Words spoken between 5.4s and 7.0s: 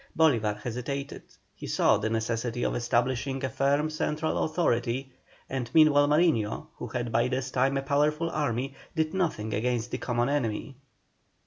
and meanwhile Mariño, who